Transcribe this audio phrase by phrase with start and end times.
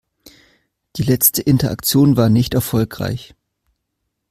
[0.95, 3.35] Die letzte Interaktion war nicht erfolgreich.